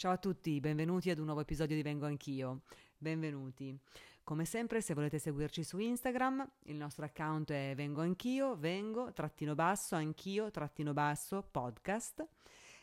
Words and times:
Ciao 0.00 0.12
a 0.12 0.16
tutti, 0.16 0.60
benvenuti 0.60 1.10
ad 1.10 1.18
un 1.18 1.26
nuovo 1.26 1.42
episodio 1.42 1.76
di 1.76 1.82
Vengo 1.82 2.06
Anch'io. 2.06 2.62
Benvenuti. 2.96 3.78
Come 4.24 4.46
sempre, 4.46 4.80
se 4.80 4.94
volete 4.94 5.18
seguirci 5.18 5.62
su 5.62 5.76
Instagram, 5.76 6.52
il 6.62 6.76
nostro 6.76 7.04
account 7.04 7.52
è 7.52 7.74
Vengo 7.76 8.00
Anch'io, 8.00 8.56
Vengo, 8.56 9.12
trattino 9.12 9.54
basso, 9.54 9.96
Anch'io, 9.96 10.50
trattino 10.50 10.94
basso, 10.94 11.46
podcast. 11.50 12.26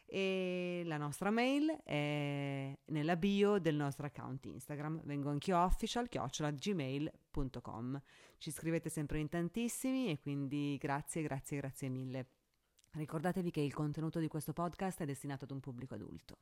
E 0.06 0.84
la 0.86 0.98
nostra 0.98 1.32
mail 1.32 1.80
è 1.84 2.78
nella 2.86 3.16
bio 3.16 3.58
del 3.58 3.76
nostro 3.76 4.06
account 4.06 4.46
Instagram, 4.46 5.02
vengo 5.04 5.32
anch'io 5.32 5.58
official, 5.58 6.08
chiocciola 6.08 6.52
gmail.com. 6.52 8.00
Ci 8.38 8.52
scrivete 8.52 8.90
sempre 8.90 9.18
in 9.18 9.28
tantissimi 9.28 10.12
e 10.12 10.20
quindi 10.20 10.78
grazie, 10.80 11.24
grazie, 11.24 11.58
grazie 11.58 11.90
mille. 11.90 12.28
Ricordatevi 12.92 13.50
che 13.50 13.62
il 13.62 13.74
contenuto 13.74 14.20
di 14.20 14.28
questo 14.28 14.54
podcast 14.54 15.02
è 15.02 15.06
destinato 15.06 15.46
ad 15.46 15.52
un 15.52 15.60
pubblico 15.60 15.96
adulto. 15.96 16.38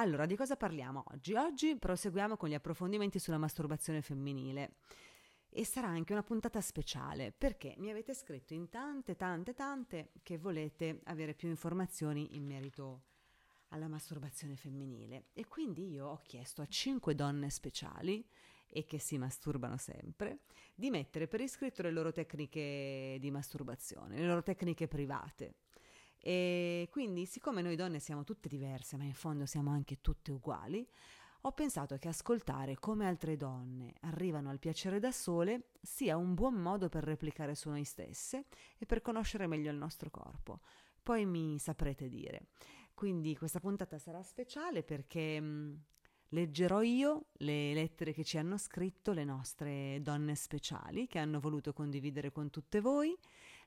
Allora, 0.00 0.26
di 0.26 0.36
cosa 0.36 0.54
parliamo 0.54 1.02
oggi? 1.08 1.34
Oggi 1.34 1.76
proseguiamo 1.76 2.36
con 2.36 2.48
gli 2.48 2.54
approfondimenti 2.54 3.18
sulla 3.18 3.36
masturbazione 3.36 4.00
femminile. 4.00 4.74
E 5.50 5.64
sarà 5.64 5.88
anche 5.88 6.12
una 6.12 6.22
puntata 6.22 6.60
speciale 6.60 7.32
perché 7.36 7.74
mi 7.78 7.90
avete 7.90 8.14
scritto 8.14 8.54
in 8.54 8.68
tante, 8.68 9.16
tante, 9.16 9.54
tante 9.54 10.10
che 10.22 10.38
volete 10.38 11.00
avere 11.06 11.34
più 11.34 11.48
informazioni 11.48 12.36
in 12.36 12.46
merito 12.46 13.02
alla 13.70 13.88
masturbazione 13.88 14.54
femminile. 14.54 15.30
E 15.32 15.46
quindi 15.46 15.90
io 15.90 16.06
ho 16.06 16.20
chiesto 16.22 16.62
a 16.62 16.66
cinque 16.66 17.16
donne 17.16 17.50
speciali 17.50 18.24
e 18.68 18.84
che 18.84 19.00
si 19.00 19.18
masturbano 19.18 19.78
sempre, 19.78 20.42
di 20.76 20.90
mettere 20.90 21.26
per 21.26 21.40
iscritto 21.40 21.82
le 21.82 21.90
loro 21.90 22.12
tecniche 22.12 23.16
di 23.18 23.30
masturbazione, 23.32 24.16
le 24.16 24.26
loro 24.26 24.44
tecniche 24.44 24.86
private. 24.86 25.54
E 26.20 26.88
quindi, 26.90 27.26
siccome 27.26 27.62
noi 27.62 27.76
donne 27.76 28.00
siamo 28.00 28.24
tutte 28.24 28.48
diverse, 28.48 28.96
ma 28.96 29.04
in 29.04 29.14
fondo 29.14 29.46
siamo 29.46 29.70
anche 29.70 30.00
tutte 30.00 30.32
uguali, 30.32 30.86
ho 31.42 31.52
pensato 31.52 31.96
che 31.98 32.08
ascoltare 32.08 32.76
come 32.78 33.06
altre 33.06 33.36
donne 33.36 33.94
arrivano 34.00 34.50
al 34.50 34.58
piacere 34.58 34.98
da 34.98 35.12
sole 35.12 35.68
sia 35.80 36.16
un 36.16 36.34
buon 36.34 36.54
modo 36.54 36.88
per 36.88 37.04
replicare 37.04 37.54
su 37.54 37.68
noi 37.68 37.84
stesse 37.84 38.46
e 38.76 38.86
per 38.86 39.00
conoscere 39.00 39.46
meglio 39.46 39.70
il 39.70 39.76
nostro 39.76 40.10
corpo. 40.10 40.60
Poi 41.00 41.24
mi 41.24 41.58
saprete 41.58 42.08
dire. 42.08 42.48
Quindi 42.92 43.36
questa 43.36 43.60
puntata 43.60 43.98
sarà 43.98 44.20
speciale 44.24 44.82
perché 44.82 45.40
mh, 45.40 45.82
leggerò 46.30 46.82
io 46.82 47.26
le 47.34 47.72
lettere 47.72 48.12
che 48.12 48.24
ci 48.24 48.36
hanno 48.36 48.58
scritto 48.58 49.12
le 49.12 49.24
nostre 49.24 50.00
donne 50.02 50.34
speciali 50.34 51.06
che 51.06 51.20
hanno 51.20 51.38
voluto 51.38 51.72
condividere 51.72 52.32
con 52.32 52.50
tutte 52.50 52.80
voi 52.80 53.16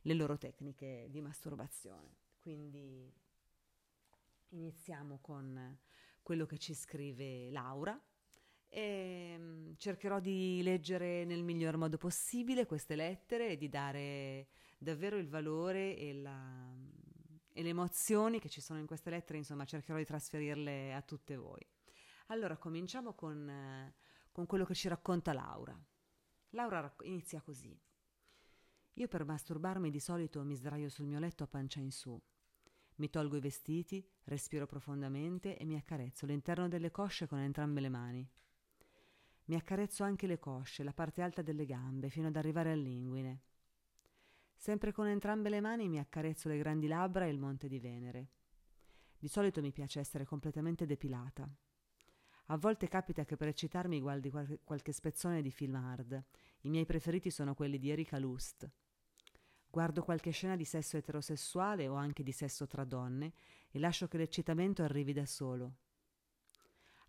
le 0.01 0.13
loro 0.13 0.37
tecniche 0.37 1.07
di 1.09 1.21
masturbazione. 1.21 2.20
Quindi 2.41 3.13
iniziamo 4.49 5.19
con 5.21 5.77
quello 6.23 6.47
che 6.47 6.57
ci 6.57 6.73
scrive 6.73 7.51
Laura 7.51 7.99
e 8.67 9.35
mm, 9.37 9.73
cercherò 9.77 10.19
di 10.19 10.61
leggere 10.63 11.23
nel 11.23 11.43
miglior 11.43 11.77
modo 11.77 11.97
possibile 11.97 12.65
queste 12.65 12.95
lettere 12.95 13.49
e 13.49 13.57
di 13.57 13.69
dare 13.69 14.47
davvero 14.77 15.17
il 15.17 15.27
valore 15.27 15.95
e, 15.95 16.13
la, 16.15 16.75
e 17.53 17.61
le 17.61 17.69
emozioni 17.69 18.39
che 18.39 18.49
ci 18.49 18.59
sono 18.59 18.79
in 18.79 18.87
queste 18.87 19.11
lettere, 19.11 19.37
insomma 19.37 19.65
cercherò 19.65 19.99
di 19.99 20.05
trasferirle 20.05 20.95
a 20.95 21.01
tutte 21.03 21.35
voi. 21.35 21.63
Allora 22.27 22.57
cominciamo 22.57 23.13
con, 23.13 23.93
con 24.31 24.45
quello 24.47 24.65
che 24.65 24.73
ci 24.73 24.87
racconta 24.87 25.31
Laura. 25.31 25.79
Laura 26.51 26.91
inizia 27.03 27.39
così. 27.41 27.79
Io 28.95 29.07
per 29.07 29.25
masturbarmi 29.25 29.89
di 29.89 29.99
solito 29.99 30.43
mi 30.43 30.55
sdraio 30.55 30.89
sul 30.89 31.05
mio 31.05 31.19
letto 31.19 31.43
a 31.43 31.47
pancia 31.47 31.79
in 31.79 31.91
su. 31.91 32.21
Mi 32.95 33.09
tolgo 33.09 33.37
i 33.37 33.39
vestiti, 33.39 34.05
respiro 34.25 34.65
profondamente 34.65 35.57
e 35.57 35.65
mi 35.65 35.75
accarezzo 35.75 36.25
l'interno 36.25 36.67
delle 36.67 36.91
cosce 36.91 37.27
con 37.27 37.39
entrambe 37.39 37.79
le 37.81 37.89
mani. 37.89 38.29
Mi 39.45 39.55
accarezzo 39.55 40.03
anche 40.03 40.27
le 40.27 40.37
cosce, 40.39 40.83
la 40.83 40.93
parte 40.93 41.21
alta 41.21 41.41
delle 41.41 41.65
gambe, 41.65 42.09
fino 42.09 42.27
ad 42.27 42.35
arrivare 42.35 42.71
all'inguine. 42.71 43.41
Sempre 44.55 44.91
con 44.91 45.07
entrambe 45.07 45.49
le 45.49 45.61
mani 45.61 45.89
mi 45.89 45.97
accarezzo 45.97 46.47
le 46.47 46.57
grandi 46.57 46.87
labbra 46.87 47.25
e 47.25 47.29
il 47.29 47.39
monte 47.39 47.67
di 47.67 47.79
Venere. 47.79 48.29
Di 49.17 49.27
solito 49.27 49.61
mi 49.61 49.71
piace 49.71 49.99
essere 49.99 50.25
completamente 50.25 50.85
depilata. 50.85 51.49
A 52.47 52.57
volte 52.57 52.87
capita 52.87 53.25
che 53.25 53.37
per 53.37 53.47
eccitarmi 53.47 53.99
guardi 53.99 54.29
qualche, 54.29 54.91
spezzone 54.91 55.41
di 55.41 55.51
film 55.51 55.75
hard. 55.75 56.23
I 56.61 56.69
miei 56.69 56.85
preferiti 56.85 57.31
sono 57.31 57.55
quelli 57.55 57.79
di 57.79 57.89
Erika 57.89 58.19
Lust. 58.19 58.69
Guardo 59.71 60.03
qualche 60.03 60.31
scena 60.31 60.57
di 60.57 60.65
sesso 60.65 60.97
eterosessuale 60.97 61.87
o 61.87 61.93
anche 61.93 62.23
di 62.23 62.33
sesso 62.33 62.67
tra 62.67 62.83
donne 62.83 63.31
e 63.71 63.79
lascio 63.79 64.09
che 64.09 64.17
l'eccitamento 64.17 64.83
arrivi 64.83 65.13
da 65.13 65.25
solo. 65.25 65.75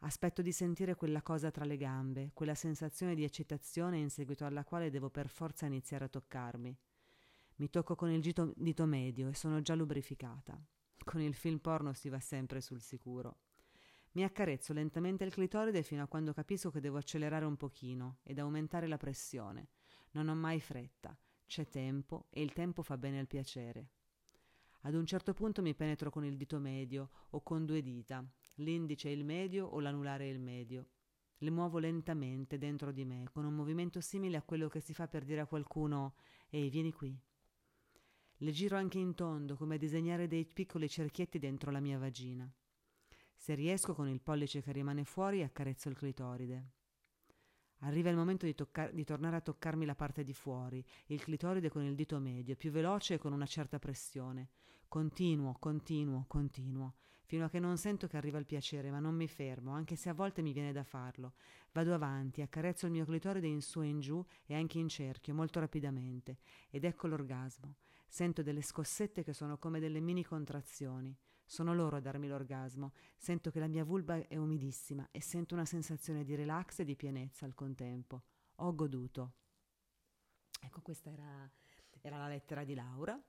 Aspetto 0.04 0.42
di 0.42 0.52
sentire 0.52 0.94
quella 0.94 1.22
cosa 1.22 1.50
tra 1.50 1.64
le 1.64 1.76
gambe, 1.76 2.30
quella 2.32 2.54
sensazione 2.54 3.16
di 3.16 3.24
eccitazione 3.24 3.98
in 3.98 4.10
seguito 4.10 4.44
alla 4.44 4.62
quale 4.62 4.90
devo 4.90 5.10
per 5.10 5.28
forza 5.28 5.66
iniziare 5.66 6.04
a 6.04 6.08
toccarmi. 6.08 6.78
Mi 7.56 7.68
tocco 7.68 7.96
con 7.96 8.10
il 8.10 8.20
dito, 8.20 8.52
dito 8.56 8.86
medio 8.86 9.28
e 9.28 9.34
sono 9.34 9.60
già 9.60 9.74
lubrificata. 9.74 10.56
Con 11.04 11.20
il 11.20 11.34
film 11.34 11.58
porno 11.58 11.92
si 11.94 12.08
va 12.08 12.20
sempre 12.20 12.60
sul 12.60 12.80
sicuro. 12.80 13.38
Mi 14.12 14.22
accarezzo 14.22 14.72
lentamente 14.72 15.24
il 15.24 15.32
clitoride 15.32 15.82
fino 15.82 16.04
a 16.04 16.06
quando 16.06 16.32
capisco 16.32 16.70
che 16.70 16.80
devo 16.80 16.98
accelerare 16.98 17.44
un 17.44 17.56
pochino 17.56 18.18
ed 18.22 18.38
aumentare 18.38 18.86
la 18.86 18.98
pressione. 18.98 19.70
Non 20.12 20.28
ho 20.28 20.34
mai 20.36 20.60
fretta. 20.60 21.18
C'è 21.52 21.68
tempo 21.68 22.28
e 22.30 22.40
il 22.40 22.54
tempo 22.54 22.80
fa 22.80 22.96
bene 22.96 23.18
al 23.18 23.26
piacere. 23.26 23.90
Ad 24.84 24.94
un 24.94 25.04
certo 25.04 25.34
punto 25.34 25.60
mi 25.60 25.74
penetro 25.74 26.08
con 26.08 26.24
il 26.24 26.38
dito 26.38 26.58
medio 26.58 27.10
o 27.28 27.42
con 27.42 27.66
due 27.66 27.82
dita, 27.82 28.26
l'indice 28.54 29.10
e 29.10 29.12
il 29.12 29.22
medio 29.22 29.66
o 29.66 29.78
l'anulare 29.80 30.24
e 30.24 30.30
il 30.30 30.40
medio. 30.40 30.86
Le 31.36 31.50
muovo 31.50 31.76
lentamente 31.76 32.56
dentro 32.56 32.90
di 32.90 33.04
me, 33.04 33.28
con 33.30 33.44
un 33.44 33.52
movimento 33.52 34.00
simile 34.00 34.38
a 34.38 34.42
quello 34.42 34.68
che 34.68 34.80
si 34.80 34.94
fa 34.94 35.08
per 35.08 35.24
dire 35.24 35.42
a 35.42 35.46
qualcuno 35.46 36.14
Ehi, 36.48 36.70
vieni 36.70 36.90
qui. 36.90 37.14
Le 38.38 38.50
giro 38.50 38.78
anche 38.78 38.98
in 38.98 39.14
tondo, 39.14 39.54
come 39.54 39.74
a 39.74 39.78
disegnare 39.78 40.28
dei 40.28 40.46
piccoli 40.46 40.88
cerchietti 40.88 41.38
dentro 41.38 41.70
la 41.70 41.80
mia 41.80 41.98
vagina. 41.98 42.50
Se 43.36 43.54
riesco, 43.54 43.92
con 43.92 44.08
il 44.08 44.22
pollice 44.22 44.62
che 44.62 44.72
rimane 44.72 45.04
fuori, 45.04 45.42
accarezzo 45.42 45.90
il 45.90 45.96
clitoride. 45.96 46.70
Arriva 47.84 48.10
il 48.10 48.16
momento 48.16 48.46
di, 48.46 48.54
toccar- 48.54 48.92
di, 48.92 49.04
tornare 49.04 49.36
a 49.36 49.40
toccarmi 49.40 49.84
la 49.84 49.94
parte 49.94 50.22
di 50.22 50.32
fuori, 50.32 50.84
il 51.06 51.20
clitoride 51.20 51.68
con 51.68 51.82
il 51.82 51.94
dito 51.94 52.18
medio, 52.18 52.54
più 52.54 52.70
veloce 52.70 53.14
e 53.14 53.18
con 53.18 53.32
una 53.32 53.46
certa 53.46 53.78
pressione. 53.78 54.50
Continuo, 54.86 55.56
continuo, 55.58 56.24
continuo, 56.28 56.94
fino 57.24 57.46
a 57.46 57.48
che 57.48 57.58
non 57.58 57.78
sento 57.78 58.06
che 58.06 58.16
arriva 58.16 58.38
il 58.38 58.46
piacere, 58.46 58.90
ma 58.90 59.00
non 59.00 59.16
mi 59.16 59.26
fermo, 59.26 59.72
anche 59.72 59.96
se 59.96 60.08
a 60.08 60.14
volte 60.14 60.42
mi 60.42 60.52
viene 60.52 60.70
da 60.70 60.84
farlo. 60.84 61.32
Vado 61.72 61.92
avanti, 61.92 62.40
accarezzo 62.40 62.86
il 62.86 62.92
mio 62.92 63.04
clitoride 63.04 63.46
in 63.46 63.62
su 63.62 63.80
e 63.80 63.86
in 63.86 64.00
giù 64.00 64.24
e 64.44 64.54
anche 64.54 64.78
in 64.78 64.88
cerchio, 64.88 65.34
molto 65.34 65.58
rapidamente, 65.58 66.38
ed 66.70 66.84
ecco 66.84 67.08
l'orgasmo. 67.08 67.76
Sento 68.06 68.42
delle 68.42 68.62
scossette 68.62 69.24
che 69.24 69.32
sono 69.32 69.58
come 69.58 69.80
delle 69.80 70.00
mini 70.00 70.22
contrazioni. 70.22 71.16
Sono 71.52 71.74
loro 71.74 71.96
a 71.96 72.00
darmi 72.00 72.28
l'orgasmo. 72.28 72.94
Sento 73.14 73.50
che 73.50 73.60
la 73.60 73.66
mia 73.66 73.84
vulva 73.84 74.26
è 74.26 74.38
umidissima 74.38 75.06
e 75.10 75.20
sento 75.20 75.52
una 75.54 75.66
sensazione 75.66 76.24
di 76.24 76.34
relax 76.34 76.78
e 76.78 76.84
di 76.86 76.96
pienezza 76.96 77.44
al 77.44 77.54
contempo. 77.54 78.22
Ho 78.56 78.74
goduto. 78.74 79.34
Ecco, 80.62 80.80
questa 80.80 81.10
era, 81.10 81.50
era 82.00 82.16
la 82.16 82.28
lettera 82.28 82.64
di 82.64 82.72
Laura. 82.72 83.22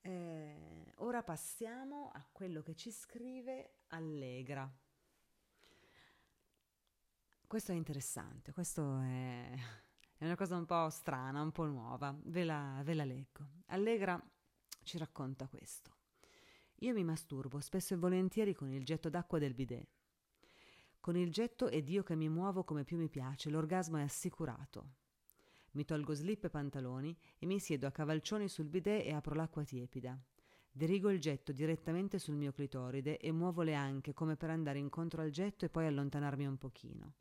Eh, 0.00 0.92
ora 0.96 1.22
passiamo 1.22 2.10
a 2.12 2.26
quello 2.32 2.62
che 2.62 2.74
ci 2.74 2.90
scrive 2.90 3.82
Allegra. 3.90 4.68
Questo 7.46 7.70
è 7.70 7.76
interessante, 7.76 8.50
questo 8.52 8.98
è, 9.02 9.54
è 10.16 10.24
una 10.24 10.34
cosa 10.34 10.56
un 10.56 10.66
po' 10.66 10.90
strana, 10.90 11.40
un 11.42 11.52
po' 11.52 11.66
nuova. 11.66 12.12
Ve 12.24 12.42
la, 12.42 12.80
ve 12.82 12.94
la 12.94 13.04
leggo. 13.04 13.46
Allegra 13.66 14.20
ci 14.82 14.98
racconta 14.98 15.46
questo. 15.46 15.98
Io 16.82 16.94
mi 16.94 17.04
masturbo 17.04 17.60
spesso 17.60 17.92
e 17.92 17.98
volentieri 17.98 18.54
con 18.54 18.72
il 18.72 18.86
getto 18.86 19.10
d'acqua 19.10 19.38
del 19.38 19.52
bidet. 19.52 19.86
Con 20.98 21.14
il 21.14 21.30
getto 21.30 21.68
ed 21.68 21.90
io 21.90 22.02
che 22.02 22.14
mi 22.14 22.30
muovo 22.30 22.64
come 22.64 22.84
più 22.84 22.96
mi 22.96 23.10
piace, 23.10 23.50
l'orgasmo 23.50 23.98
è 23.98 24.02
assicurato. 24.02 24.92
Mi 25.72 25.84
tolgo 25.84 26.14
slip 26.14 26.44
e 26.44 26.48
pantaloni 26.48 27.14
e 27.38 27.44
mi 27.44 27.58
siedo 27.58 27.86
a 27.86 27.90
cavalcioni 27.90 28.48
sul 28.48 28.68
bidet 28.68 29.04
e 29.04 29.12
apro 29.12 29.34
l'acqua 29.34 29.62
tiepida. 29.62 30.18
Dirigo 30.72 31.10
il 31.10 31.20
getto 31.20 31.52
direttamente 31.52 32.18
sul 32.18 32.36
mio 32.36 32.52
clitoride 32.52 33.18
e 33.18 33.30
muovo 33.30 33.60
le 33.60 33.74
anche 33.74 34.14
come 34.14 34.36
per 34.36 34.48
andare 34.48 34.78
incontro 34.78 35.20
al 35.20 35.30
getto 35.30 35.66
e 35.66 35.68
poi 35.68 35.86
allontanarmi 35.86 36.46
un 36.46 36.56
pochino. 36.56 37.14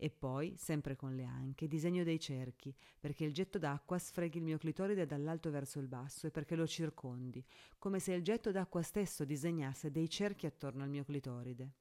E 0.00 0.10
poi, 0.10 0.54
sempre 0.56 0.94
con 0.94 1.16
le 1.16 1.24
anche, 1.24 1.66
disegno 1.66 2.04
dei 2.04 2.20
cerchi, 2.20 2.72
perché 3.00 3.24
il 3.24 3.34
getto 3.34 3.58
d'acqua 3.58 3.98
sfreghi 3.98 4.38
il 4.38 4.44
mio 4.44 4.56
clitoride 4.56 5.06
dall'alto 5.06 5.50
verso 5.50 5.80
il 5.80 5.88
basso 5.88 6.28
e 6.28 6.30
perché 6.30 6.54
lo 6.54 6.68
circondi, 6.68 7.44
come 7.78 7.98
se 7.98 8.12
il 8.12 8.22
getto 8.22 8.52
d'acqua 8.52 8.80
stesso 8.82 9.24
disegnasse 9.24 9.90
dei 9.90 10.08
cerchi 10.08 10.46
attorno 10.46 10.84
al 10.84 10.88
mio 10.88 11.02
clitoride. 11.02 11.72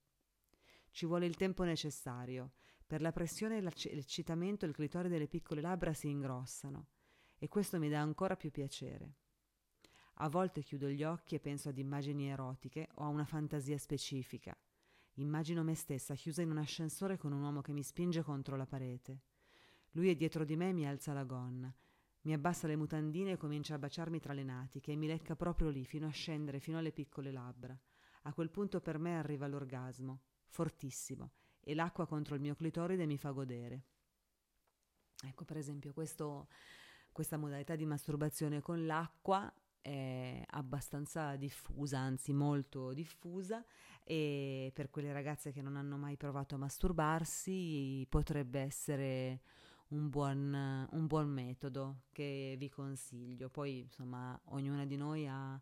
Ci 0.90 1.06
vuole 1.06 1.28
il 1.28 1.36
tempo 1.36 1.64
necessario. 1.64 2.54
Per 2.88 3.02
la 3.02 3.12
pressione 3.12 3.58
e 3.58 3.62
l'eccitamento 3.62 4.66
il 4.66 4.74
clitoride 4.74 5.18
e 5.18 5.20
le 5.20 5.28
piccole 5.28 5.62
labbra 5.62 5.94
si 5.94 6.10
ingrossano, 6.10 6.88
e 7.38 7.48
questo 7.48 7.78
mi 7.78 7.88
dà 7.88 8.02
ancora 8.02 8.36
più 8.36 8.50
piacere. 8.50 9.14
A 10.16 10.30
volte 10.30 10.64
chiudo 10.64 10.90
gli 10.90 11.04
occhi 11.04 11.36
e 11.36 11.40
penso 11.40 11.70
ad 11.70 11.78
immagini 11.78 12.30
erotiche 12.30 12.90
o 12.96 13.04
a 13.04 13.10
una 13.10 13.26
fantasia 13.26 13.78
specifica. 13.78 14.58
Immagino 15.20 15.64
me 15.64 15.74
stessa 15.74 16.14
chiusa 16.14 16.42
in 16.42 16.52
un 16.52 16.58
ascensore 16.58 17.18
con 17.18 17.32
un 17.32 17.42
uomo 17.42 17.62
che 17.62 17.74
mi 17.74 17.82
spinge 17.82 18.22
contro 18.22 18.56
la 18.56 18.68
parete. 18.68 19.22
Lui 19.92 20.10
è 20.10 20.16
dietro 20.16 20.46
di 20.46 20.56
me 20.56 20.70
e 20.70 20.74
mi 20.74 20.88
alza 20.88 21.14
la 21.14 21.24
gonna. 21.24 21.74
Mi 22.22 22.34
abbassa 22.34 22.68
le 22.68 22.76
mutandine 22.76 23.32
e 23.32 23.38
comincia 23.38 23.76
a 23.76 23.80
baciarmi 23.80 24.20
tra 24.20 24.34
le 24.34 24.44
natiche 24.44 24.92
e 24.92 24.96
mi 24.96 25.08
lecca 25.08 25.36
proprio 25.36 25.70
lì, 25.70 25.86
fino 25.86 26.06
a 26.06 26.12
scendere, 26.12 26.60
fino 26.60 26.78
alle 26.78 26.92
piccole 26.92 27.32
labbra. 27.32 27.76
A 28.24 28.34
quel 28.34 28.52
punto 28.52 28.80
per 28.80 29.00
me 29.00 29.18
arriva 29.18 29.48
l'orgasmo, 29.48 30.22
fortissimo, 30.46 31.32
e 31.62 31.74
l'acqua 31.74 32.06
contro 32.06 32.36
il 32.36 32.42
mio 32.42 32.54
clitoride 32.54 33.06
mi 33.06 33.18
fa 33.18 33.32
godere. 33.32 33.86
Ecco, 35.24 35.46
per 35.46 35.58
esempio, 35.58 35.94
questo, 35.94 36.48
questa 37.12 37.38
modalità 37.38 37.76
di 37.76 37.86
masturbazione 37.86 38.62
con 38.62 38.86
l'acqua 38.86 39.52
è 39.88 40.44
abbastanza 40.46 41.38
diffusa, 41.38 42.00
anzi 42.00 42.34
molto 42.34 42.92
diffusa, 42.94 43.64
e 44.04 44.72
per 44.74 44.90
quelle 44.90 45.14
ragazze 45.14 45.54
che 45.54 45.62
non 45.62 45.78
hanno 45.78 45.98
mai 45.98 46.18
provato 46.18 46.56
a 46.56 46.58
masturbarsi 46.58 48.06
potrebbe 48.10 48.60
essere 48.60 49.42
un 49.90 50.10
buon, 50.10 50.88
un 50.92 51.08
buon 51.08 51.30
metodo 51.30 52.02
che 52.12 52.56
vi 52.58 52.70
consiglio. 52.70 53.50
Poi, 53.50 53.80
insomma, 53.80 54.38
ognuna 54.46 54.86
di 54.86 54.98
noi 54.98 55.26
ha 55.28 55.60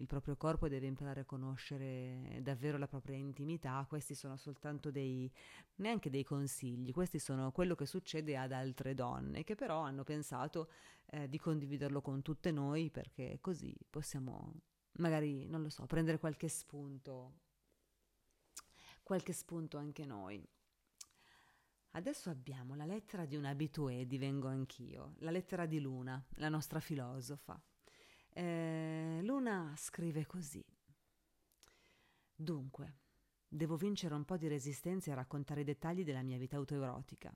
il 0.00 0.06
proprio 0.06 0.36
corpo 0.36 0.68
deve 0.68 0.86
imparare 0.86 1.20
a 1.20 1.24
conoscere 1.24 2.38
davvero 2.42 2.78
la 2.78 2.86
propria 2.86 3.16
intimità. 3.16 3.84
Questi 3.88 4.14
sono 4.14 4.36
soltanto 4.36 4.90
dei, 4.90 5.30
neanche 5.76 6.08
dei 6.10 6.24
consigli, 6.24 6.92
questi 6.92 7.18
sono 7.18 7.50
quello 7.52 7.74
che 7.74 7.86
succede 7.86 8.36
ad 8.36 8.52
altre 8.52 8.94
donne 8.94 9.42
che 9.44 9.54
però 9.54 9.80
hanno 9.80 10.04
pensato 10.04 10.70
eh, 11.06 11.28
di 11.28 11.38
condividerlo 11.38 12.00
con 12.00 12.22
tutte 12.22 12.50
noi 12.52 12.90
perché 12.90 13.38
così 13.40 13.76
possiamo 13.90 14.54
magari, 14.98 15.46
non 15.46 15.62
lo 15.62 15.68
so, 15.68 15.86
prendere 15.86 16.18
qualche 16.18 16.48
spunto, 16.48 17.40
qualche 19.02 19.32
spunto 19.32 19.78
anche 19.78 20.04
noi. 20.04 20.46
Adesso 21.92 22.30
abbiamo 22.30 22.74
la 22.76 22.84
lettera 22.84 23.24
di 23.24 23.34
un 23.34 23.44
abitué, 23.44 24.06
divengo 24.06 24.46
anch'io, 24.46 25.14
la 25.18 25.30
lettera 25.30 25.66
di 25.66 25.80
Luna, 25.80 26.22
la 26.36 26.48
nostra 26.48 26.78
filosofa. 26.78 27.60
Eh, 28.30 29.20
Luna 29.22 29.74
scrive 29.76 30.26
così. 30.26 30.64
Dunque, 32.34 32.98
devo 33.48 33.76
vincere 33.76 34.14
un 34.14 34.24
po' 34.24 34.36
di 34.36 34.46
resistenza 34.46 35.10
e 35.10 35.14
raccontare 35.14 35.62
i 35.62 35.64
dettagli 35.64 36.04
della 36.04 36.22
mia 36.22 36.38
vita 36.38 36.56
autoerotica. 36.56 37.34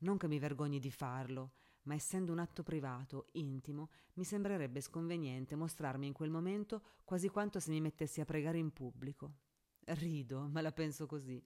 Non 0.00 0.18
che 0.18 0.28
mi 0.28 0.38
vergogni 0.38 0.78
di 0.78 0.90
farlo, 0.90 1.52
ma 1.82 1.94
essendo 1.94 2.32
un 2.32 2.38
atto 2.38 2.62
privato, 2.62 3.28
intimo, 3.32 3.90
mi 4.14 4.24
sembrerebbe 4.24 4.80
sconveniente 4.80 5.56
mostrarmi 5.56 6.06
in 6.06 6.12
quel 6.12 6.30
momento 6.30 6.82
quasi 7.04 7.28
quanto 7.28 7.60
se 7.60 7.70
mi 7.70 7.80
mettessi 7.80 8.20
a 8.20 8.24
pregare 8.24 8.58
in 8.58 8.72
pubblico. 8.72 9.36
Rido, 9.84 10.48
ma 10.48 10.60
la 10.60 10.72
penso 10.72 11.06
così. 11.06 11.42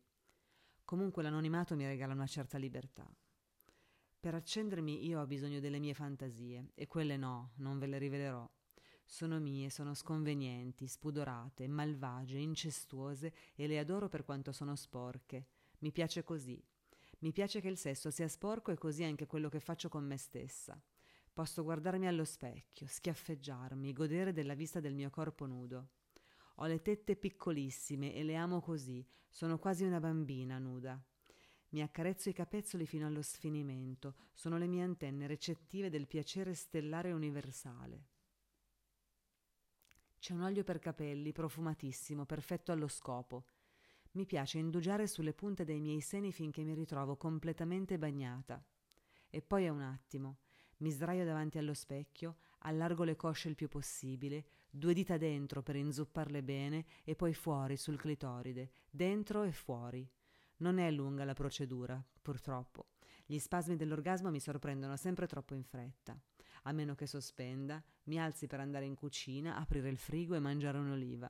Comunque 0.85 1.23
l'anonimato 1.23 1.77
mi 1.77 1.87
regala 1.87 2.13
una 2.13 2.27
certa 2.27 2.59
libertà. 2.59 3.09
Per 4.23 4.37
accendermi 4.37 5.05
io 5.05 5.21
ho 5.21 5.27
bisogno 5.27 5.59
delle 5.59 5.81
mie 5.81 5.95
fantasie, 5.95 6.71
e 6.75 6.87
quelle 6.87 7.17
no, 7.17 7.55
non 7.57 7.81
ve 7.81 7.89
le 7.89 7.99
rivelerò. 7.99 8.49
Sono 9.05 9.41
mie, 9.41 9.69
sono 9.69 9.95
sconvenienti, 9.95 10.87
spudorate, 10.87 11.67
malvagie, 11.67 12.39
incestuose 12.39 13.35
e 13.57 13.67
le 13.67 13.81
adoro 13.81 14.09
per 14.09 14.25
quanto 14.25 14.53
sono 14.53 14.77
sporche. 14.77 15.49
Mi 15.79 15.91
piace 15.91 16.23
così. 16.23 16.65
Mi 17.19 17.33
piace 17.33 17.61
che 17.61 17.67
il 17.67 17.77
sesso 17.77 18.13
sia 18.13 18.29
sporco 18.29 18.71
e 18.71 18.79
così 18.79 19.03
anche 19.03 19.27
quello 19.27 19.49
che 19.49 19.59
faccio 19.59 19.89
con 19.89 20.05
me 20.07 20.19
stessa. 20.19 20.81
Posso 21.33 21.65
guardarmi 21.65 22.07
allo 22.07 22.25
specchio, 22.25 22.87
schiaffeggiarmi, 22.87 23.93
godere 23.93 24.33
della 24.33 24.55
vista 24.55 24.79
del 24.79 24.95
mio 24.95 25.11
corpo 25.11 25.47
nudo. 25.47 25.89
Ho 26.59 26.67
le 26.67 26.81
tette 26.81 27.17
piccolissime 27.17 28.15
e 28.15 28.23
le 28.23 28.37
amo 28.37 28.61
così, 28.61 29.05
sono 29.29 29.59
quasi 29.59 29.83
una 29.83 29.99
bambina 29.99 30.59
nuda. 30.59 31.05
Mi 31.73 31.81
accarezzo 31.81 32.29
i 32.29 32.35
capezzoli 32.35 32.85
fino 32.85 33.07
allo 33.07 33.23
sfinimento, 33.23 34.17
sono 34.35 34.59
le 34.59 34.67
mie 34.67 34.83
antenne 34.83 35.27
recettive 35.27 35.89
del 35.89 36.07
piacere 36.07 36.53
stellare 36.53 37.13
universale. 37.13 38.09
C'è 40.19 40.35
un 40.35 40.43
olio 40.43 40.65
per 40.65 40.79
capelli 40.79 41.33
profumatissimo, 41.33 42.27
perfetto 42.27 42.73
allo 42.73 42.89
scopo. 42.89 43.47
Mi 44.13 44.27
piace 44.27 44.59
indugiare 44.59 45.07
sulle 45.07 45.33
punte 45.33 45.65
dei 45.65 45.81
miei 45.81 46.03
seni 46.03 46.31
finché 46.31 46.63
mi 46.63 46.75
ritrovo 46.75 47.17
completamente 47.17 47.97
bagnata. 47.97 48.63
E 49.31 49.41
poi 49.41 49.67
a 49.67 49.73
un 49.73 49.81
attimo, 49.81 50.41
mi 50.79 50.91
sdraio 50.91 51.25
davanti 51.25 51.57
allo 51.57 51.75
specchio, 51.75 52.37
allargo 52.61 53.03
le 53.03 53.17
cosce 53.17 53.49
il 53.49 53.55
più 53.55 53.69
possibile, 53.69 54.45
due 54.69 54.93
dita 54.93 55.17
dentro 55.17 55.63
per 55.63 55.77
inzupparle 55.77 56.43
bene 56.43 56.85
e 57.03 57.17
poi 57.17 57.33
fuori 57.33 57.79
sul 57.79 57.97
clitoride, 57.97 58.71
dentro 58.91 59.43
e 59.43 59.53
fuori. 59.53 60.07
Non 60.63 60.79
è 60.79 60.89
lunga 60.93 61.25
la 61.25 61.35
procedura, 61.35 62.01
purtroppo. 62.23 62.87
Gli 63.27 63.41
spasmi 63.41 63.75
dell'orgasmo 63.75 64.31
mi 64.31 64.39
sorprendono 64.39 64.97
sempre 64.97 65.27
troppo 65.27 65.55
in 65.55 65.65
fretta. 65.65 66.17
A 66.63 66.73
meno 66.73 66.95
che 66.95 67.09
sospenda, 67.09 67.83
mi 68.05 68.21
alzi 68.21 68.47
per 68.47 68.61
andare 68.61 68.85
in 68.85 68.95
cucina, 68.95 69.57
aprire 69.57 69.89
il 69.89 69.99
frigo 69.99 70.37
e 70.37 70.39
mangiare 70.39 70.79
un'oliva. 70.79 71.29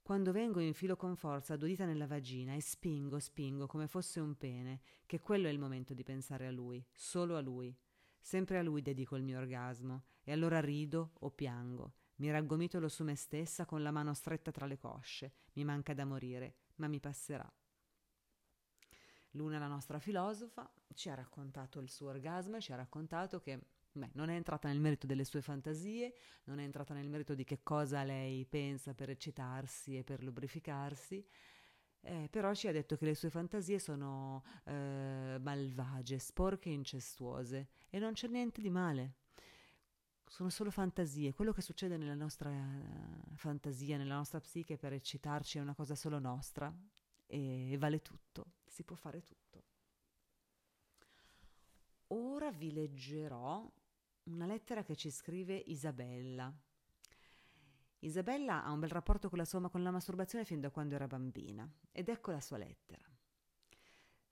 Quando 0.00 0.32
vengo 0.32 0.60
infilo 0.60 0.96
con 0.96 1.14
forza 1.14 1.56
due 1.56 1.68
dita 1.68 1.84
nella 1.84 2.06
vagina 2.06 2.54
e 2.54 2.62
spingo, 2.62 3.18
spingo 3.18 3.66
come 3.66 3.86
fosse 3.86 4.18
un 4.18 4.34
pene, 4.34 4.80
che 5.04 5.20
quello 5.20 5.48
è 5.48 5.50
il 5.50 5.58
momento 5.58 5.92
di 5.92 6.02
pensare 6.02 6.46
a 6.46 6.50
lui, 6.50 6.82
solo 6.90 7.36
a 7.36 7.40
lui. 7.42 7.76
Sempre 8.18 8.58
a 8.58 8.62
lui 8.62 8.80
dedico 8.80 9.14
il 9.16 9.24
mio 9.24 9.38
orgasmo, 9.38 10.04
e 10.22 10.32
allora 10.32 10.60
rido 10.60 11.12
o 11.18 11.30
piango. 11.30 11.96
Mi 12.16 12.30
raggomitolo 12.30 12.88
su 12.88 13.04
me 13.04 13.14
stessa 13.14 13.66
con 13.66 13.82
la 13.82 13.90
mano 13.90 14.14
stretta 14.14 14.50
tra 14.50 14.64
le 14.64 14.78
cosce. 14.78 15.34
Mi 15.52 15.64
manca 15.64 15.92
da 15.92 16.06
morire, 16.06 16.54
ma 16.76 16.88
mi 16.88 16.98
passerà. 16.98 17.50
Luna, 19.32 19.58
la 19.58 19.68
nostra 19.68 19.98
filosofa, 19.98 20.68
ci 20.94 21.08
ha 21.08 21.14
raccontato 21.14 21.78
il 21.78 21.88
suo 21.88 22.08
orgasmo 22.08 22.56
e 22.56 22.60
ci 22.60 22.72
ha 22.72 22.76
raccontato 22.76 23.40
che 23.40 23.60
beh, 23.92 24.10
non 24.14 24.28
è 24.28 24.34
entrata 24.34 24.68
nel 24.68 24.80
merito 24.80 25.06
delle 25.06 25.24
sue 25.24 25.40
fantasie, 25.40 26.14
non 26.44 26.58
è 26.58 26.64
entrata 26.64 26.94
nel 26.94 27.08
merito 27.08 27.34
di 27.34 27.44
che 27.44 27.62
cosa 27.62 28.02
lei 28.02 28.44
pensa 28.44 28.94
per 28.94 29.10
eccitarsi 29.10 29.96
e 29.96 30.02
per 30.02 30.22
lubrificarsi, 30.22 31.24
eh, 32.02 32.28
però 32.30 32.54
ci 32.54 32.66
ha 32.66 32.72
detto 32.72 32.96
che 32.96 33.04
le 33.04 33.14
sue 33.14 33.30
fantasie 33.30 33.78
sono 33.78 34.42
eh, 34.64 35.38
malvagie, 35.40 36.18
sporche 36.18 36.70
e 36.70 36.72
incestuose 36.72 37.68
e 37.88 37.98
non 37.98 38.14
c'è 38.14 38.26
niente 38.26 38.60
di 38.60 38.70
male. 38.70 39.14
Sono 40.26 40.48
solo 40.48 40.70
fantasie. 40.70 41.34
Quello 41.34 41.52
che 41.52 41.60
succede 41.60 41.96
nella 41.96 42.14
nostra 42.14 42.50
uh, 42.50 43.34
fantasia, 43.34 43.96
nella 43.96 44.14
nostra 44.14 44.38
psiche 44.38 44.76
per 44.76 44.92
eccitarci 44.92 45.58
è 45.58 45.60
una 45.60 45.74
cosa 45.74 45.96
solo 45.96 46.20
nostra 46.20 46.72
e 47.30 47.76
vale 47.78 48.02
tutto, 48.02 48.54
si 48.66 48.82
può 48.82 48.96
fare 48.96 49.22
tutto. 49.22 49.64
Ora 52.08 52.50
vi 52.50 52.72
leggerò 52.72 53.70
una 54.24 54.46
lettera 54.46 54.82
che 54.82 54.96
ci 54.96 55.10
scrive 55.10 55.54
Isabella. 55.54 56.52
Isabella 58.00 58.64
ha 58.64 58.72
un 58.72 58.80
bel 58.80 58.90
rapporto 58.90 59.28
con 59.28 59.38
la, 59.38 59.44
sua, 59.44 59.68
con 59.70 59.82
la 59.84 59.92
masturbazione 59.92 60.44
fin 60.44 60.60
da 60.60 60.70
quando 60.70 60.96
era 60.96 61.06
bambina 61.06 61.70
ed 61.92 62.08
ecco 62.08 62.32
la 62.32 62.40
sua 62.40 62.56
lettera. 62.56 63.04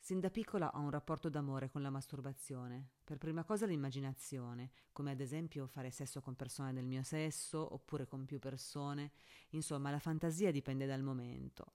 Sin 0.01 0.19
da 0.19 0.31
piccola 0.31 0.71
ho 0.75 0.81
un 0.81 0.91
rapporto 0.91 1.29
d'amore 1.29 1.71
con 1.71 1.83
la 1.83 1.91
masturbazione. 1.91 2.95
Per 3.05 3.19
prima 3.19 3.45
cosa 3.45 3.67
l'immaginazione, 3.67 4.71
come 4.91 5.13
ad 5.13 5.21
esempio 5.21 5.69
fare 5.69 5.93
sesso 5.93 6.21
con 6.21 6.35
persone 6.35 6.73
del 6.73 6.87
mio 6.87 7.05
sesso 7.05 7.75
oppure 7.75 8.07
con 8.07 8.25
più 8.25 8.41
persone. 8.41 9.13
Insomma, 9.51 9.91
la 9.91 10.01
fantasia 10.01 10.51
dipende 10.51 10.87
dal 10.87 11.03
momento 11.03 11.75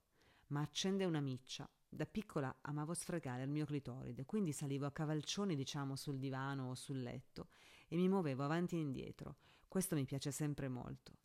ma 0.54 0.60
accende 0.60 1.04
una 1.04 1.20
miccia. 1.20 1.68
Da 1.88 2.06
piccola 2.06 2.58
amavo 2.60 2.94
sfregare 2.94 3.42
il 3.42 3.50
mio 3.50 3.66
clitoride, 3.66 4.24
quindi 4.24 4.52
salivo 4.52 4.86
a 4.86 4.92
cavalcioni, 4.92 5.56
diciamo, 5.56 5.96
sul 5.96 6.18
divano 6.20 6.70
o 6.70 6.74
sul 6.76 7.02
letto 7.02 7.48
e 7.88 7.96
mi 7.96 8.08
muovevo 8.08 8.44
avanti 8.44 8.76
e 8.76 8.80
indietro. 8.80 9.38
Questo 9.66 9.96
mi 9.96 10.04
piace 10.04 10.30
sempre 10.30 10.68
molto. 10.68 11.18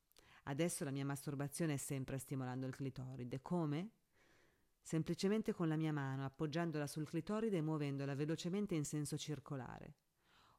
Adesso 0.46 0.84
la 0.84 0.90
mia 0.90 1.06
masturbazione 1.06 1.74
è 1.74 1.78
sempre 1.78 2.18
stimolando 2.18 2.66
il 2.66 2.76
clitoride. 2.76 3.40
Come? 3.44 3.92
Semplicemente 4.82 5.54
con 5.54 5.68
la 5.68 5.76
mia 5.76 5.94
mano, 5.94 6.26
appoggiandola 6.26 6.88
sul 6.88 7.08
clitoride 7.08 7.58
e 7.58 7.62
muovendola 7.62 8.16
velocemente 8.16 8.74
in 8.74 8.84
senso 8.84 9.16
circolare. 9.16 9.94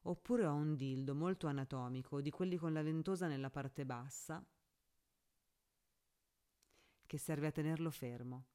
Oppure 0.03 0.45
ho 0.45 0.53
un 0.53 0.77
dildo 0.77 1.13
molto 1.13 1.47
anatomico, 1.47 2.21
di 2.21 2.29
quelli 2.29 2.55
con 2.55 2.71
la 2.71 2.81
ventosa 2.81 3.27
nella 3.27 3.49
parte 3.49 3.85
bassa, 3.85 4.41
che 7.05 7.17
serve 7.17 7.47
a 7.47 7.51
tenerlo 7.51 7.91
fermo. 7.91 8.50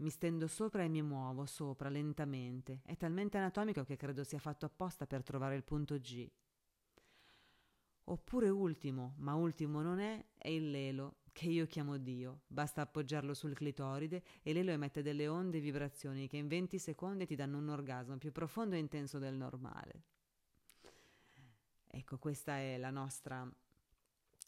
Mi 0.00 0.08
stendo 0.08 0.46
sopra 0.46 0.82
e 0.82 0.88
mi 0.88 1.02
muovo 1.02 1.44
sopra 1.44 1.90
lentamente. 1.90 2.80
È 2.84 2.96
talmente 2.96 3.36
anatomico 3.36 3.84
che 3.84 3.96
credo 3.96 4.24
sia 4.24 4.38
fatto 4.38 4.64
apposta 4.64 5.06
per 5.06 5.22
trovare 5.22 5.56
il 5.56 5.62
punto 5.62 5.98
G. 5.98 6.26
Oppure 8.04 8.48
ultimo, 8.48 9.14
ma 9.18 9.34
ultimo 9.34 9.82
non 9.82 10.00
è, 10.00 10.24
è 10.38 10.48
il 10.48 10.70
lelo, 10.70 11.18
che 11.32 11.48
io 11.48 11.66
chiamo 11.66 11.98
Dio. 11.98 12.40
Basta 12.46 12.80
appoggiarlo 12.80 13.34
sul 13.34 13.54
clitoride 13.54 14.22
e 14.42 14.54
lelo 14.54 14.70
emette 14.70 15.02
delle 15.02 15.28
onde 15.28 15.58
e 15.58 15.60
vibrazioni 15.60 16.28
che 16.28 16.38
in 16.38 16.48
20 16.48 16.78
secondi 16.78 17.26
ti 17.26 17.34
danno 17.34 17.58
un 17.58 17.68
orgasmo 17.68 18.16
più 18.16 18.32
profondo 18.32 18.76
e 18.76 18.78
intenso 18.78 19.18
del 19.18 19.34
normale. 19.34 20.02
Ecco, 21.86 22.18
questa 22.18 22.56
è 22.56 22.78
la 22.78 22.90
nostra 22.90 23.46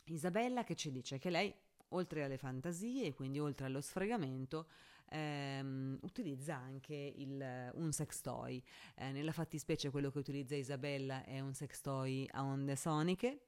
Isabella 0.06 0.64
che 0.64 0.76
ci 0.76 0.90
dice 0.90 1.18
che 1.18 1.28
lei 1.28 1.54
oltre 1.88 2.24
alle 2.24 2.38
fantasie, 2.38 3.12
quindi 3.12 3.38
oltre 3.38 3.66
allo 3.66 3.82
sfregamento, 3.82 4.66
ehm, 5.12 5.98
utilizza 6.02 6.56
anche 6.56 7.12
il, 7.16 7.70
un 7.74 7.92
sex 7.92 8.20
toy. 8.20 8.62
Eh, 8.96 9.12
nella 9.12 9.32
fattispecie 9.32 9.90
quello 9.90 10.10
che 10.10 10.18
utilizza 10.18 10.56
Isabella 10.56 11.24
è 11.24 11.40
un 11.40 11.54
sex 11.54 11.80
toy 11.80 12.26
a 12.32 12.42
onde 12.44 12.76
soniche. 12.76 13.42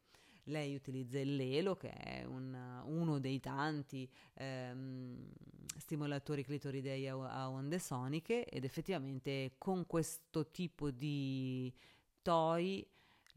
Lei 0.48 0.74
utilizza 0.74 1.18
il 1.18 1.36
Lelo, 1.36 1.74
che 1.74 1.90
è 1.90 2.24
un, 2.24 2.54
uno 2.84 3.18
dei 3.18 3.40
tanti 3.40 4.08
ehm, 4.34 5.32
stimolatori 5.78 6.44
clitoridei 6.44 7.08
a, 7.08 7.14
a 7.14 7.48
onde 7.48 7.78
soniche 7.78 8.44
ed 8.44 8.64
effettivamente 8.64 9.54
con 9.56 9.86
questo 9.86 10.50
tipo 10.50 10.90
di 10.90 11.72
toy 12.20 12.86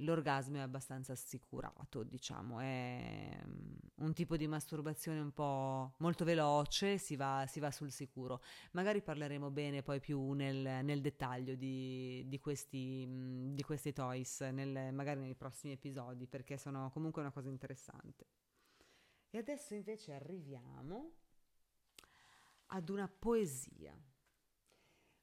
l'orgasmo 0.01 0.57
è 0.57 0.59
abbastanza 0.59 1.13
assicurato, 1.13 2.03
diciamo, 2.03 2.59
è 2.59 3.39
mm, 3.45 3.75
un 3.95 4.13
tipo 4.13 4.37
di 4.37 4.47
masturbazione 4.47 5.19
un 5.19 5.31
po' 5.31 5.93
molto 5.97 6.25
veloce, 6.25 6.97
si 6.97 7.15
va, 7.15 7.45
si 7.47 7.59
va 7.59 7.71
sul 7.71 7.91
sicuro. 7.91 8.41
Magari 8.71 9.01
parleremo 9.01 9.49
bene 9.49 9.81
poi 9.81 9.99
più 9.99 10.31
nel, 10.33 10.83
nel 10.83 11.01
dettaglio 11.01 11.55
di, 11.55 12.23
di, 12.27 12.39
questi, 12.39 13.05
mm, 13.07 13.53
di, 13.53 13.63
questi, 13.63 13.93
toys, 13.93 14.41
nel, 14.41 14.93
magari 14.93 15.21
nei 15.21 15.35
prossimi 15.35 15.73
episodi, 15.73 16.27
perché 16.27 16.57
sono 16.57 16.89
comunque 16.91 17.21
una 17.21 17.31
cosa 17.31 17.49
interessante. 17.49 18.25
E 19.29 19.37
adesso 19.37 19.73
invece 19.73 20.13
arriviamo 20.13 21.11
ad 22.67 22.89
una 22.89 23.07
poesia. 23.07 23.95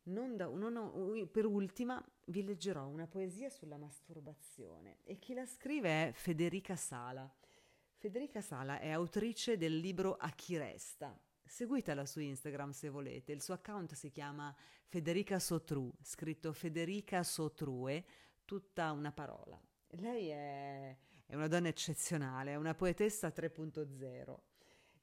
Da, 0.07 0.47
non, 0.49 1.29
per 1.33 1.47
ultima 1.47 2.05
vi 2.27 2.45
leggerò 2.45 2.87
una 2.87 3.07
poesia 3.07 3.49
sulla 3.49 3.79
masturbazione 3.79 4.99
e 5.03 5.19
chi 5.19 5.33
la 5.33 5.47
scrive 5.47 6.09
è 6.09 6.13
Federica 6.13 6.77
Sala. 6.77 7.33
Federica 7.97 8.43
Sala 8.43 8.81
è 8.81 8.91
autrice 8.91 9.57
del 9.57 9.79
libro 9.79 10.15
A 10.17 10.29
chi 10.33 10.59
resta. 10.59 11.19
Seguitela 11.43 12.05
su 12.05 12.21
Instagram 12.21 12.73
se 12.73 12.91
volete, 12.91 13.33
il 13.33 13.41
suo 13.41 13.55
account 13.55 13.95
si 13.95 14.11
chiama 14.11 14.55
Federica 14.89 15.39
Sotru, 15.39 15.91
scritto 16.03 16.53
Federica 16.53 17.23
Sotrue, 17.23 18.05
tutta 18.45 18.93
una 18.93 19.11
parola. 19.11 19.59
Lei 19.89 20.29
è, 20.29 20.97
è 21.25 21.35
una 21.35 21.49
donna 21.49 21.69
eccezionale, 21.69 22.53
è 22.53 22.57
una 22.57 22.75
poetessa 22.75 23.29
3.0 23.29 24.54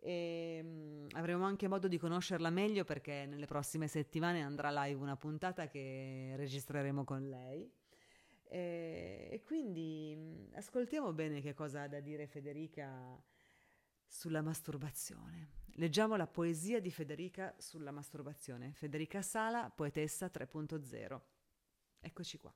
e 0.03 0.59
um, 0.63 1.07
avremo 1.11 1.45
anche 1.45 1.67
modo 1.67 1.87
di 1.87 1.99
conoscerla 1.99 2.49
meglio 2.49 2.83
perché 2.83 3.27
nelle 3.27 3.45
prossime 3.45 3.87
settimane 3.87 4.41
andrà 4.41 4.71
live 4.83 4.99
una 4.99 5.15
puntata 5.15 5.67
che 5.67 6.33
registreremo 6.35 7.03
con 7.03 7.29
lei. 7.29 7.71
E, 8.43 9.29
e 9.31 9.43
quindi 9.43 10.13
um, 10.17 10.47
ascoltiamo 10.53 11.13
bene 11.13 11.39
che 11.39 11.53
cosa 11.53 11.83
ha 11.83 11.87
da 11.87 11.99
dire 11.99 12.25
Federica 12.25 13.23
sulla 14.07 14.41
masturbazione. 14.41 15.59
Leggiamo 15.75 16.15
la 16.15 16.27
poesia 16.27 16.81
di 16.81 16.89
Federica 16.89 17.53
sulla 17.59 17.91
masturbazione. 17.91 18.73
Federica 18.73 19.21
Sala, 19.21 19.69
poetessa 19.69 20.31
3.0. 20.33 21.21
Eccoci 21.99 22.37
qua. 22.39 22.53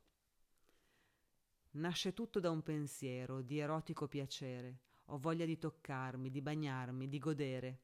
Nasce 1.73 2.13
tutto 2.13 2.39
da 2.39 2.49
un 2.49 2.63
pensiero 2.63 3.41
di 3.41 3.59
erotico 3.59 4.07
piacere 4.07 4.79
ho 5.05 5.17
voglia 5.17 5.45
di 5.45 5.57
toccarmi, 5.57 6.29
di 6.29 6.41
bagnarmi, 6.41 7.07
di 7.07 7.19
godere. 7.19 7.79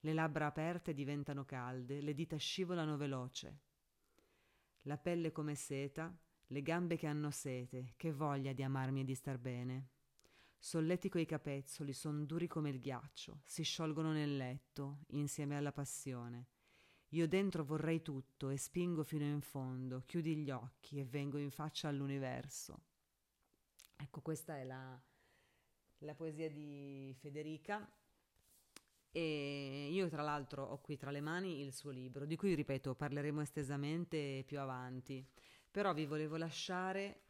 Le 0.00 0.12
labbra 0.12 0.46
aperte 0.46 0.94
diventano 0.94 1.44
calde, 1.44 2.00
le 2.00 2.14
dita 2.14 2.36
scivolano 2.36 2.96
veloce. 2.96 3.58
La 4.82 4.96
pelle 4.96 5.32
come 5.32 5.54
seta, 5.54 6.14
le 6.46 6.62
gambe 6.62 6.96
che 6.96 7.06
hanno 7.06 7.30
sete, 7.30 7.92
che 7.96 8.12
voglia 8.12 8.52
di 8.52 8.62
amarmi 8.62 9.00
e 9.00 9.04
di 9.04 9.14
star 9.14 9.38
bene. 9.38 9.88
Solletico 10.58 11.18
i 11.18 11.26
capezzoli, 11.26 11.92
son 11.92 12.26
duri 12.26 12.46
come 12.46 12.70
il 12.70 12.80
ghiaccio, 12.80 13.40
si 13.44 13.62
sciolgono 13.62 14.12
nel 14.12 14.36
letto, 14.36 15.00
insieme 15.08 15.56
alla 15.56 15.72
passione. 15.72 16.48
Io 17.10 17.26
dentro 17.26 17.64
vorrei 17.64 18.02
tutto 18.02 18.50
e 18.50 18.56
spingo 18.56 19.02
fino 19.02 19.24
in 19.24 19.40
fondo, 19.40 20.02
chiudi 20.06 20.36
gli 20.36 20.50
occhi 20.50 20.98
e 20.98 21.04
vengo 21.04 21.38
in 21.38 21.50
faccia 21.50 21.88
all'universo. 21.88 22.82
Ecco, 23.96 24.20
questa 24.20 24.56
è 24.56 24.64
la, 24.64 25.00
la 26.00 26.14
poesia 26.14 26.50
di 26.50 27.14
Federica. 27.18 27.88
E 29.12 29.88
io 29.90 30.08
tra 30.08 30.22
l'altro 30.22 30.64
ho 30.64 30.80
qui 30.80 30.96
tra 30.96 31.10
le 31.10 31.20
mani 31.20 31.62
il 31.62 31.72
suo 31.72 31.90
libro, 31.90 32.26
di 32.26 32.36
cui 32.36 32.54
ripeto 32.54 32.94
parleremo 32.94 33.40
estesamente 33.40 34.44
più 34.46 34.60
avanti, 34.60 35.26
però 35.70 35.92
vi 35.92 36.06
volevo 36.06 36.36
lasciare 36.36 37.22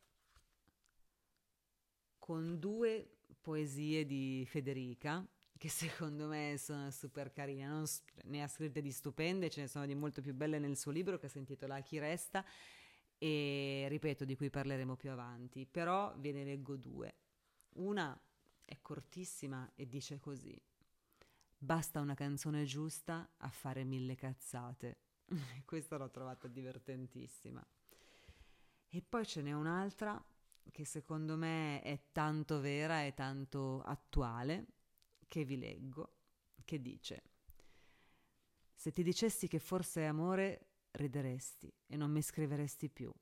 con 2.19 2.59
due 2.59 3.19
poesie 3.41 4.05
di 4.05 4.45
Federica 4.47 5.27
che 5.57 5.69
secondo 5.69 6.27
me 6.27 6.57
sono 6.59 6.91
super 6.91 7.33
carine, 7.33 7.67
non, 7.67 7.85
ne 8.25 8.43
ha 8.43 8.49
scritte 8.49 8.81
di 8.81 8.91
stupende, 8.93 9.51
ce 9.51 9.63
ne 9.63 9.69
sono 9.69 9.85
di 9.85 9.95
molto 9.95 10.23
più 10.23 10.35
belle 10.35 10.59
nel 10.59 10.77
suo 10.77 10.91
libro 10.91 11.19
che 11.19 11.29
si 11.29 11.37
intitola 11.37 11.81
chi 11.81 11.99
resta? 11.99 12.43
E 13.19 13.85
ripeto 13.89 14.25
di 14.25 14.37
cui 14.37 14.49
parleremo 14.49 14.97
più 14.97 15.11
avanti, 15.11 15.67
però 15.67 16.15
ve 16.17 16.33
ne 16.33 16.45
leggo 16.45 16.77
due. 16.77 17.15
Una 17.75 18.19
è 18.71 18.79
cortissima 18.81 19.69
e 19.75 19.89
dice 19.89 20.21
così. 20.21 20.57
Basta 21.59 21.99
una 21.99 22.15
canzone 22.15 22.65
giusta 22.65 23.29
a 23.39 23.49
fare 23.49 23.83
mille 23.83 24.15
cazzate. 24.15 24.99
Questa 25.65 25.97
l'ho 25.97 26.09
trovata 26.09 26.47
divertentissima. 26.47 27.67
E 28.89 29.03
poi 29.03 29.27
ce 29.27 29.43
n'è 29.43 29.53
un'altra 29.53 30.25
che 30.71 30.85
secondo 30.85 31.37
me 31.37 31.83
è 31.83 32.01
tanto 32.13 32.61
vera 32.61 33.03
e 33.03 33.13
tanto 33.13 33.83
attuale, 33.83 34.67
che 35.27 35.45
vi 35.45 35.59
leggo, 35.59 36.19
che 36.65 36.81
dice 36.81 37.25
Se 38.73 38.93
ti 38.93 39.03
dicessi 39.03 39.49
che 39.49 39.59
forse 39.59 40.03
è 40.03 40.05
amore, 40.05 40.69
rideresti 40.93 41.75
e 41.87 41.97
non 41.97 42.13
mi 42.13 42.23
scriveresti 42.23 42.89
più, 42.89 43.13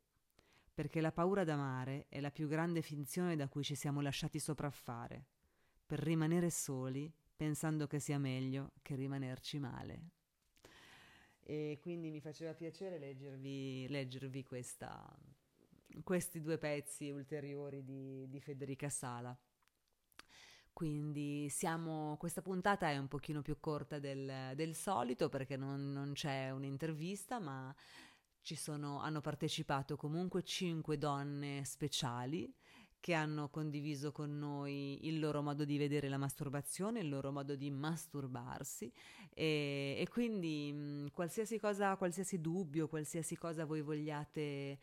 perché 0.74 1.00
la 1.00 1.12
paura 1.12 1.42
d'amare 1.42 2.04
è 2.10 2.20
la 2.20 2.30
più 2.30 2.48
grande 2.48 2.82
finzione 2.82 3.34
da 3.34 3.48
cui 3.48 3.64
ci 3.64 3.74
siamo 3.74 4.02
lasciati 4.02 4.38
sopraffare 4.38 5.36
per 5.88 6.00
rimanere 6.00 6.50
soli 6.50 7.10
pensando 7.34 7.86
che 7.86 7.98
sia 7.98 8.18
meglio 8.18 8.72
che 8.82 8.94
rimanerci 8.94 9.58
male. 9.58 10.10
E 11.40 11.78
quindi 11.80 12.10
mi 12.10 12.20
faceva 12.20 12.52
piacere 12.52 12.98
leggervi, 12.98 13.88
leggervi 13.88 14.44
questa, 14.44 15.02
questi 16.04 16.42
due 16.42 16.58
pezzi 16.58 17.08
ulteriori 17.08 17.82
di, 17.84 18.28
di 18.28 18.38
Federica 18.38 18.90
Sala. 18.90 19.34
Quindi 20.74 21.48
siamo, 21.48 22.18
questa 22.18 22.42
puntata 22.42 22.90
è 22.90 22.98
un 22.98 23.08
pochino 23.08 23.40
più 23.40 23.58
corta 23.58 23.98
del, 23.98 24.52
del 24.54 24.74
solito 24.74 25.30
perché 25.30 25.56
non, 25.56 25.90
non, 25.90 26.12
c'è 26.12 26.50
un'intervista, 26.50 27.40
ma 27.40 27.74
sono, 28.42 29.00
hanno 29.00 29.22
partecipato 29.22 29.96
comunque 29.96 30.42
cinque 30.42 30.98
donne 30.98 31.64
speciali 31.64 32.54
che 33.00 33.14
hanno 33.14 33.48
condiviso 33.48 34.12
con 34.12 34.38
noi 34.38 35.06
il 35.06 35.18
loro 35.18 35.42
modo 35.42 35.64
di 35.64 35.78
vedere 35.78 36.08
la 36.08 36.18
masturbazione, 36.18 37.00
il 37.00 37.08
loro 37.08 37.32
modo 37.32 37.54
di 37.54 37.70
masturbarsi. 37.70 38.92
E, 39.32 39.96
e 39.98 40.08
quindi 40.08 40.72
mh, 40.72 41.12
qualsiasi 41.12 41.58
cosa, 41.58 41.96
qualsiasi 41.96 42.40
dubbio, 42.40 42.88
qualsiasi 42.88 43.36
cosa 43.36 43.64
voi 43.64 43.82
vogliate 43.82 44.40
eh, 44.40 44.78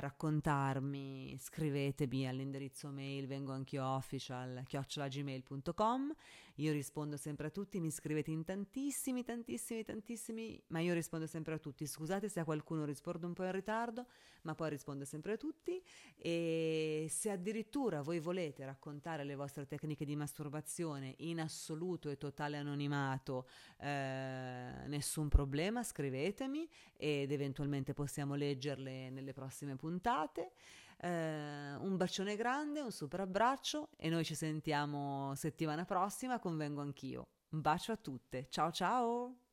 raccontarmi, 0.00 1.36
scrivetemi 1.38 2.28
all'indirizzo 2.28 2.90
mail 2.90 3.26
vengo 3.26 3.52
anch'io 3.52 3.84
official 3.84 4.62
chiocciolagmail.com 4.66 6.14
io 6.56 6.72
rispondo 6.72 7.16
sempre 7.16 7.48
a 7.48 7.50
tutti, 7.50 7.80
mi 7.80 7.90
scrivete 7.90 8.30
in 8.30 8.44
tantissimi, 8.44 9.24
tantissimi, 9.24 9.82
tantissimi, 9.82 10.62
ma 10.68 10.80
io 10.80 10.94
rispondo 10.94 11.26
sempre 11.26 11.54
a 11.54 11.58
tutti. 11.58 11.86
Scusate 11.86 12.28
se 12.28 12.40
a 12.40 12.44
qualcuno 12.44 12.84
rispondo 12.84 13.26
un 13.26 13.32
po' 13.32 13.44
in 13.44 13.52
ritardo, 13.52 14.06
ma 14.42 14.54
poi 14.54 14.70
rispondo 14.70 15.04
sempre 15.04 15.32
a 15.32 15.36
tutti. 15.36 15.82
E 16.16 17.06
se 17.10 17.30
addirittura 17.30 18.02
voi 18.02 18.20
volete 18.20 18.64
raccontare 18.64 19.24
le 19.24 19.34
vostre 19.34 19.66
tecniche 19.66 20.04
di 20.04 20.14
masturbazione 20.14 21.14
in 21.18 21.40
assoluto 21.40 22.08
e 22.08 22.16
totale 22.16 22.56
anonimato, 22.56 23.48
eh, 23.78 24.86
nessun 24.86 25.28
problema, 25.28 25.82
scrivetemi 25.82 26.68
ed 26.96 27.32
eventualmente 27.32 27.94
possiamo 27.94 28.36
leggerle 28.36 29.10
nelle 29.10 29.32
prossime 29.32 29.74
puntate. 29.74 30.52
Eh, 30.96 31.74
un 31.76 31.96
bacione 31.96 32.36
grande, 32.36 32.80
un 32.80 32.90
super 32.90 33.20
abbraccio 33.20 33.90
e 33.96 34.08
noi 34.08 34.24
ci 34.24 34.34
sentiamo 34.34 35.34
settimana 35.34 35.84
prossima 35.84 36.38
con 36.38 36.56
Vengo 36.56 36.80
Anch'io. 36.80 37.28
Un 37.50 37.60
bacio 37.60 37.92
a 37.92 37.96
tutte, 37.96 38.46
ciao 38.48 38.70
ciao! 38.70 39.43